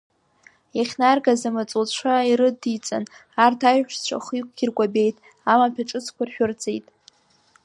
Иахьнаргаз, 0.77 1.41
амаҵуцәа 1.49 2.27
ирыдиҵан 2.29 3.03
арҭ 3.45 3.61
аиҳәшьцәа 3.69 4.15
ахҩыкгьы 4.19 4.65
ркәабеит, 4.69 5.17
амаҭәа 5.51 5.83
ҿыцқәа 5.89 6.23
ршәырҵеит. 6.27 6.85